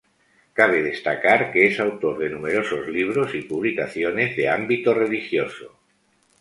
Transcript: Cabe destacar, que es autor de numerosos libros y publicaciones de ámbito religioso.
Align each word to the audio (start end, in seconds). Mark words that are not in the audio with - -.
Cabe 0.59 0.79
destacar, 0.85 1.51
que 1.51 1.67
es 1.67 1.79
autor 1.79 2.17
de 2.17 2.31
numerosos 2.31 2.87
libros 2.87 3.35
y 3.35 3.43
publicaciones 3.43 4.35
de 4.35 4.49
ámbito 4.49 4.95
religioso. 4.95 5.77